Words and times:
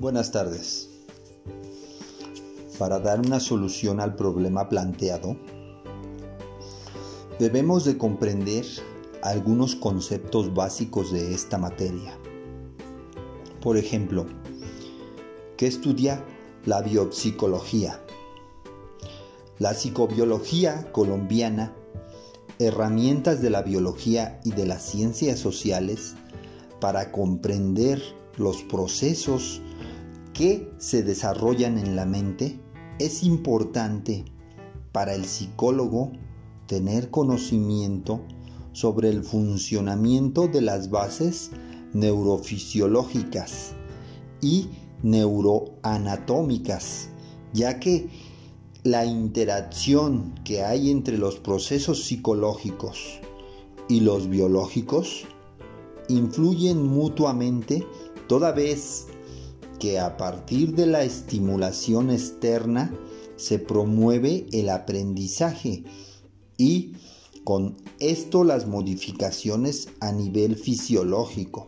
Buenas 0.00 0.32
tardes. 0.32 0.88
Para 2.78 3.00
dar 3.00 3.20
una 3.20 3.38
solución 3.38 4.00
al 4.00 4.16
problema 4.16 4.66
planteado, 4.70 5.36
debemos 7.38 7.84
de 7.84 7.98
comprender 7.98 8.64
algunos 9.20 9.76
conceptos 9.76 10.54
básicos 10.54 11.12
de 11.12 11.34
esta 11.34 11.58
materia. 11.58 12.16
Por 13.60 13.76
ejemplo, 13.76 14.24
¿qué 15.58 15.66
estudia 15.66 16.24
la 16.64 16.80
biopsicología? 16.80 18.02
La 19.58 19.74
psicobiología 19.74 20.90
colombiana, 20.92 21.74
herramientas 22.58 23.42
de 23.42 23.50
la 23.50 23.60
biología 23.60 24.40
y 24.46 24.52
de 24.52 24.64
las 24.64 24.82
ciencias 24.82 25.38
sociales 25.38 26.14
para 26.80 27.12
comprender 27.12 28.00
los 28.38 28.62
procesos 28.62 29.60
que 30.40 30.72
se 30.78 31.02
desarrollan 31.02 31.76
en 31.76 31.96
la 31.96 32.06
mente, 32.06 32.58
es 32.98 33.24
importante 33.24 34.24
para 34.90 35.14
el 35.14 35.26
psicólogo 35.26 36.12
tener 36.66 37.10
conocimiento 37.10 38.22
sobre 38.72 39.10
el 39.10 39.22
funcionamiento 39.22 40.48
de 40.48 40.62
las 40.62 40.88
bases 40.88 41.50
neurofisiológicas 41.92 43.74
y 44.40 44.70
neuroanatómicas, 45.02 47.10
ya 47.52 47.78
que 47.78 48.08
la 48.82 49.04
interacción 49.04 50.34
que 50.42 50.62
hay 50.62 50.90
entre 50.90 51.18
los 51.18 51.38
procesos 51.38 52.04
psicológicos 52.04 53.20
y 53.90 54.00
los 54.00 54.30
biológicos 54.30 55.26
influyen 56.08 56.82
mutuamente 56.82 57.86
toda 58.26 58.52
vez 58.52 59.08
que 59.80 59.98
a 59.98 60.16
partir 60.16 60.74
de 60.76 60.86
la 60.86 61.02
estimulación 61.02 62.10
externa 62.10 62.94
se 63.34 63.58
promueve 63.58 64.46
el 64.52 64.68
aprendizaje 64.68 65.82
y 66.56 66.92
con 67.42 67.78
esto 67.98 68.44
las 68.44 68.68
modificaciones 68.68 69.88
a 70.00 70.12
nivel 70.12 70.56
fisiológico. 70.56 71.66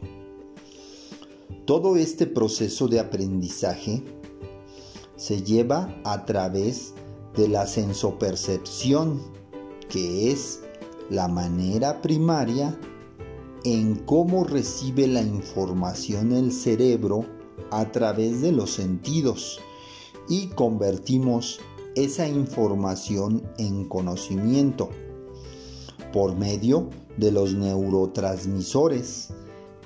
Todo 1.65 1.97
este 1.97 2.27
proceso 2.27 2.87
de 2.87 3.01
aprendizaje 3.01 4.03
se 5.17 5.43
lleva 5.43 5.99
a 6.05 6.27
través 6.27 6.93
de 7.35 7.49
la 7.49 7.67
sensopercepción, 7.67 9.23
que 9.89 10.31
es 10.31 10.61
la 11.09 11.29
manera 11.29 12.03
primaria 12.03 12.79
en 13.65 13.95
cómo 13.95 14.45
recibe 14.45 15.07
la 15.07 15.23
información 15.23 16.33
el 16.33 16.53
cerebro 16.53 17.42
a 17.73 17.91
través 17.91 18.43
de 18.43 18.53
los 18.53 18.71
sentidos 18.71 19.59
y 20.29 20.49
convertimos 20.49 21.59
esa 21.97 22.29
información 22.29 23.43
en 23.59 23.89
conocimiento 23.89 24.91
por 26.13 26.37
medio 26.37 26.91
de 27.17 27.33
los 27.33 27.55
neurotransmisores, 27.55 29.31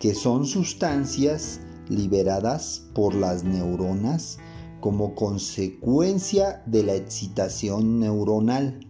que 0.01 0.15
son 0.15 0.47
sustancias 0.47 1.61
liberadas 1.89 2.83
por 2.93 3.15
las 3.15 3.45
neuronas 3.45 4.39
como 4.81 5.15
consecuencia 5.15 6.63
de 6.67 6.83
la 6.83 6.95
excitación 6.95 8.01
neuronal, 8.01 8.81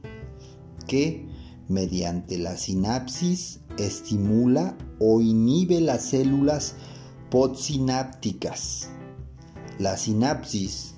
que 0.86 1.28
mediante 1.68 2.38
la 2.38 2.56
sinapsis 2.56 3.60
estimula 3.78 4.76
o 4.98 5.20
inhibe 5.20 5.80
las 5.80 6.06
células 6.06 6.74
postsinápticas. 7.36 8.88
La 9.78 9.98
sinapsis 9.98 10.94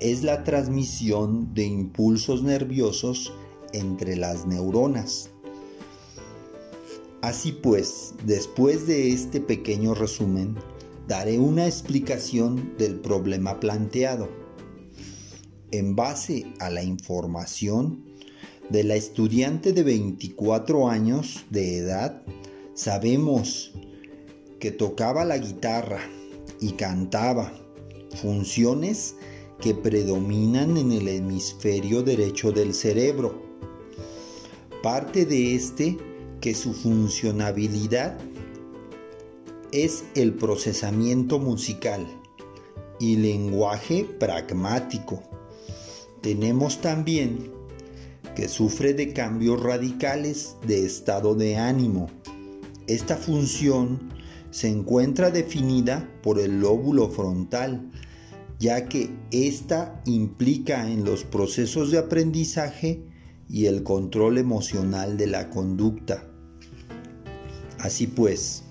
es 0.00 0.22
la 0.22 0.44
transmisión 0.44 1.52
de 1.52 1.66
impulsos 1.66 2.42
nerviosos 2.42 3.30
entre 3.74 4.16
las 4.16 4.46
neuronas. 4.46 5.28
Así 7.20 7.52
pues, 7.52 8.14
después 8.24 8.86
de 8.86 9.12
este 9.12 9.42
pequeño 9.42 9.94
resumen, 9.94 10.56
daré 11.06 11.38
una 11.38 11.66
explicación 11.66 12.72
del 12.78 12.98
problema 12.98 13.60
planteado. 13.60 14.26
En 15.70 15.96
base 15.96 16.46
a 16.60 16.70
la 16.70 16.82
información 16.82 18.06
de 18.70 18.84
la 18.84 18.94
estudiante 18.94 19.74
de 19.74 19.82
24 19.82 20.88
años 20.88 21.44
de 21.50 21.76
edad, 21.76 22.22
sabemos 22.72 23.74
que 24.60 24.70
tocaba 24.70 25.24
la 25.24 25.38
guitarra 25.38 26.00
y 26.60 26.72
cantaba, 26.72 27.52
funciones 28.22 29.16
que 29.60 29.74
predominan 29.74 30.76
en 30.76 30.92
el 30.92 31.08
hemisferio 31.08 32.02
derecho 32.02 32.52
del 32.52 32.74
cerebro. 32.74 33.42
Parte 34.82 35.26
de 35.26 35.54
este 35.54 35.96
que 36.40 36.54
su 36.54 36.72
funcionabilidad 36.72 38.18
es 39.72 40.04
el 40.14 40.34
procesamiento 40.34 41.38
musical 41.38 42.06
y 42.98 43.16
lenguaje 43.16 44.04
pragmático. 44.04 45.22
Tenemos 46.20 46.80
también 46.80 47.52
que 48.34 48.48
sufre 48.48 48.94
de 48.94 49.12
cambios 49.12 49.62
radicales 49.62 50.56
de 50.66 50.84
estado 50.84 51.34
de 51.34 51.56
ánimo. 51.56 52.10
Esta 52.90 53.16
función 53.16 54.00
se 54.50 54.66
encuentra 54.66 55.30
definida 55.30 56.10
por 56.24 56.40
el 56.40 56.58
lóbulo 56.60 57.08
frontal, 57.08 57.88
ya 58.58 58.86
que 58.86 59.14
ésta 59.30 60.02
implica 60.06 60.90
en 60.90 61.04
los 61.04 61.22
procesos 61.22 61.92
de 61.92 61.98
aprendizaje 61.98 63.06
y 63.48 63.66
el 63.66 63.84
control 63.84 64.38
emocional 64.38 65.16
de 65.16 65.28
la 65.28 65.50
conducta. 65.50 66.28
Así 67.78 68.08
pues, 68.08 68.64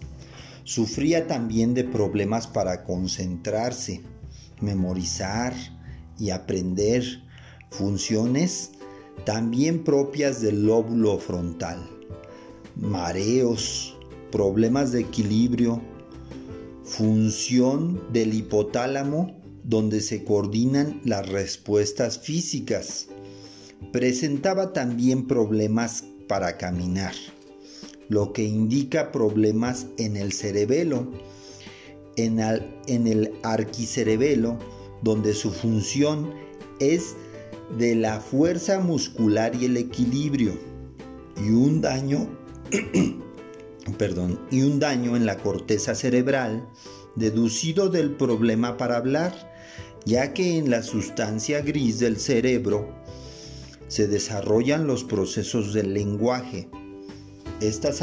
sufría 0.66 1.26
también 1.26 1.74
de 1.74 1.86
problemas 1.86 2.46
para 2.46 2.84
concentrarse, 2.84 4.02
memorizar 4.60 5.54
y 6.18 6.32
aprender 6.32 7.06
funciones 7.72 8.72
también 9.26 9.86
propias 9.86 10.42
del 10.42 10.66
lóbulo 10.66 11.20
frontal, 11.20 11.90
mareos, 12.76 13.96
problemas 14.32 14.92
de 14.92 15.02
equilibrio, 15.02 15.82
función 16.84 18.02
del 18.12 18.34
hipotálamo 18.34 19.40
donde 19.64 20.02
se 20.02 20.24
coordinan 20.24 21.00
las 21.06 21.30
respuestas 21.30 22.20
físicas. 22.20 23.08
Presentaba 23.92 24.74
también 24.74 25.28
problemas 25.28 26.04
para 26.28 26.58
caminar, 26.58 27.14
lo 28.08 28.34
que 28.34 28.44
indica 28.44 29.12
problemas 29.12 29.88
en 29.98 30.18
el 30.18 30.32
cerebelo, 30.34 31.08
en, 32.16 32.40
el 33.08 33.32
arquicerebelo, 33.44 34.58
donde 35.02 35.34
su 35.34 35.52
función 35.52 36.34
es 36.80 37.16
de 37.78 37.96
la 37.96 38.20
fuerza 38.20 38.80
muscular 38.80 39.56
y 39.56 39.66
el 39.66 39.78
equilibrio, 39.78 40.54
y 41.38 41.52
un 41.52 41.82
daño 41.82 42.28
perdón, 43.94 44.40
y 44.52 44.62
un 44.64 44.80
daño 44.80 45.16
en 45.16 45.26
la 45.26 45.38
corteza 45.38 45.96
cerebral 45.96 46.68
deducido 47.16 47.90
del 47.90 48.16
problema 48.16 48.78
para 48.78 48.98
hablar, 48.98 49.34
ya 50.06 50.34
que 50.34 50.58
en 50.58 50.70
la 50.70 50.84
sustancia 50.84 51.62
gris 51.62 52.00
del 52.00 52.18
cerebro 52.18 52.88
se 53.88 54.08
desarrollan 54.08 54.88
los 54.88 55.04
procesos 55.04 55.74
del 55.74 55.94
lenguaje. 55.94 56.70
Estas 57.62 58.02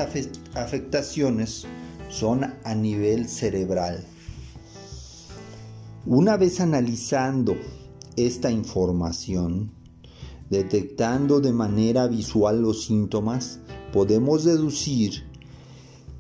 afectaciones 0.55 1.67
son 2.09 2.55
a 2.65 2.75
nivel 2.75 3.29
cerebral. 3.29 4.05
Una 6.05 6.37
vez 6.37 6.61
analizando 6.61 7.57
esta 8.17 8.51
información, 8.51 9.73
detectando 10.51 11.41
de 11.41 11.53
manera 11.53 12.07
visual 12.07 12.61
los 12.63 12.85
síntomas, 12.85 13.61
podemos 13.93 14.45
deducir 14.45 15.25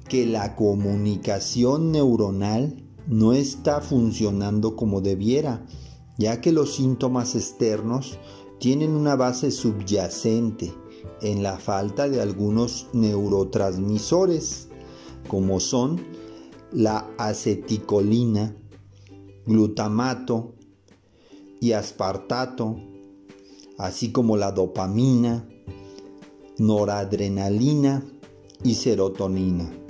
que 0.08 0.26
la 0.26 0.56
comunicación 0.56 1.92
neuronal 1.92 2.82
no 3.06 3.32
está 3.32 3.80
funcionando 3.80 4.76
como 4.76 5.00
debiera, 5.00 5.66
ya 6.18 6.40
que 6.40 6.52
los 6.52 6.74
síntomas 6.74 7.34
externos 7.34 8.18
tienen 8.58 8.92
una 8.92 9.16
base 9.16 9.50
subyacente 9.50 10.72
en 11.20 11.42
la 11.42 11.58
falta 11.58 12.08
de 12.08 12.20
algunos 12.20 12.88
neurotransmisores, 12.92 14.68
como 15.28 15.60
son 15.60 16.00
la 16.72 17.08
aceticolina, 17.18 18.56
glutamato 19.46 20.54
y 21.60 21.72
aspartato, 21.72 22.76
así 23.78 24.10
como 24.10 24.36
la 24.36 24.52
dopamina, 24.52 25.48
noradrenalina 26.58 28.04
y 28.64 28.74
serotonina. 28.74 29.85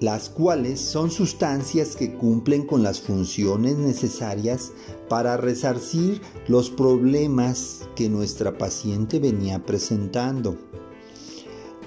Las 0.00 0.28
cuales 0.28 0.80
son 0.80 1.10
sustancias 1.10 1.96
que 1.96 2.14
cumplen 2.14 2.66
con 2.66 2.82
las 2.82 3.00
funciones 3.00 3.76
necesarias 3.78 4.72
para 5.08 5.36
resarcir 5.36 6.20
los 6.48 6.68
problemas 6.68 7.88
que 7.94 8.08
nuestra 8.08 8.58
paciente 8.58 9.18
venía 9.18 9.64
presentando. 9.64 10.56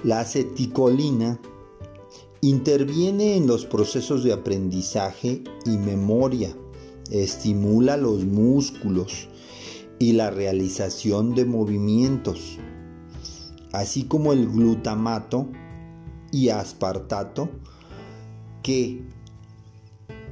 La 0.02 0.20
aceticolina 0.20 1.40
interviene 2.40 3.36
en 3.36 3.46
los 3.46 3.64
procesos 3.64 4.24
de 4.24 4.32
aprendizaje 4.32 5.44
y 5.66 5.76
memoria, 5.78 6.56
estimula 7.10 7.96
los 7.96 8.24
músculos 8.24 9.28
y 9.98 10.14
la 10.14 10.30
realización 10.30 11.34
de 11.34 11.44
movimientos, 11.44 12.58
así 13.72 14.04
como 14.04 14.32
el 14.32 14.48
glutamato 14.48 15.48
y 16.32 16.48
aspartato 16.48 17.50
que 18.62 19.02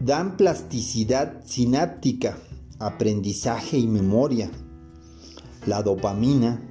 dan 0.01 0.37
plasticidad 0.37 1.45
sináptica, 1.45 2.39
aprendizaje 2.79 3.79
y 3.79 3.87
memoria. 3.87 4.51
La 5.67 5.83
dopamina, 5.83 6.63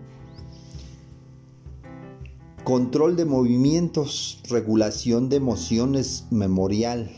control 2.64 3.16
de 3.16 3.26
movimientos, 3.26 4.42
regulación 4.50 5.30
de 5.30 5.38
emociones 5.38 6.26
memorial. 6.32 7.12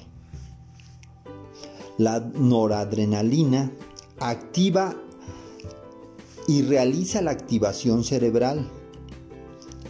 La 1.98 2.20
noradrenalina 2.20 3.72
activa 4.20 4.96
y 6.48 6.64
realiza 6.64 7.22
la 7.22 7.32
activación 7.32 8.04
cerebral. 8.04 8.68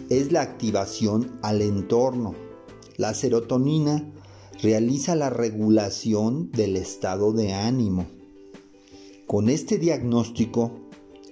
Es 0.09 0.31
la 0.31 0.41
activación 0.41 1.39
al 1.41 1.61
entorno. 1.61 2.35
La 2.97 3.13
serotonina 3.13 4.03
realiza 4.61 5.15
la 5.15 5.29
regulación 5.29 6.51
del 6.51 6.75
estado 6.75 7.31
de 7.31 7.53
ánimo. 7.53 8.07
Con 9.25 9.49
este 9.49 9.77
diagnóstico, 9.77 10.71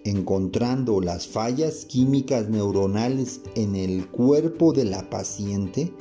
encontrando 0.05 1.01
las 1.01 1.27
fallas 1.27 1.85
químicas 1.85 2.47
neuronales 2.47 3.41
en 3.55 3.75
el 3.75 4.07
cuerpo 4.07 4.71
de 4.71 4.85
la 4.85 5.09
paciente, 5.09 5.91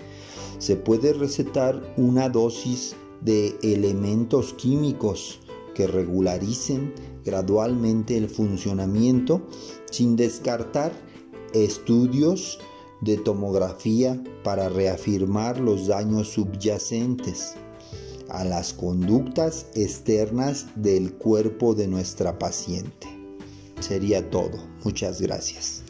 se 0.59 0.77
puede 0.77 1.13
recetar 1.13 1.95
una 1.97 2.29
dosis 2.29 2.95
de 3.23 3.57
elementos 3.63 4.55
químicos 4.55 5.41
que 5.75 5.87
regularicen 5.87 6.95
gradualmente 7.25 8.17
el 8.17 8.29
funcionamiento 8.29 9.43
sin 9.91 10.15
descartar 10.15 10.93
estudios 11.53 12.61
de 13.01 13.17
tomografía 13.19 14.23
para 14.43 14.69
reafirmar 14.69 15.59
los 15.61 15.87
daños 15.87 16.29
subyacentes 16.29 17.55
a 18.29 18.45
las 18.45 18.73
conductas 18.73 19.67
externas 19.75 20.67
del 20.75 21.13
cuerpo 21.15 21.75
de 21.75 21.87
nuestra 21.87 22.39
paciente. 22.39 23.07
Sería 23.81 24.29
todo. 24.31 24.59
Muchas 24.85 25.21
gracias. 25.21 25.86